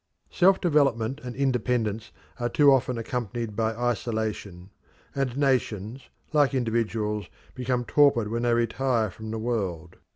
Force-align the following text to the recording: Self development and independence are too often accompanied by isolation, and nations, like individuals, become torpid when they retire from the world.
Self 0.31 0.59
development 0.59 1.21
and 1.23 1.35
independence 1.35 2.11
are 2.39 2.49
too 2.49 2.71
often 2.73 2.97
accompanied 2.97 3.55
by 3.55 3.75
isolation, 3.77 4.71
and 5.13 5.37
nations, 5.37 6.09
like 6.33 6.55
individuals, 6.55 7.27
become 7.53 7.85
torpid 7.85 8.29
when 8.29 8.41
they 8.41 8.53
retire 8.55 9.11
from 9.11 9.29
the 9.29 9.37
world. 9.37 9.97